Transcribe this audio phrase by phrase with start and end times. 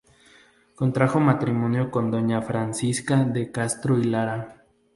[0.73, 4.65] Contrajo matrimonio con doña Francisca de Castro y Lara.